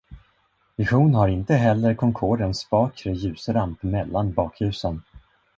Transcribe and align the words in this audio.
Vision 0.77 1.13
har 1.15 1.27
inte 1.27 1.55
heller 1.55 1.95
Concordens 1.95 2.69
bakre 2.69 3.11
ljusramp 3.11 3.83
mellan 3.83 4.33
bakljusen. 4.33 5.01